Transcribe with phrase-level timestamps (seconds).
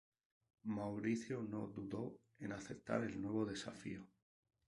[0.65, 4.07] Mauricio no dudó en aceptar el nuevo desafío.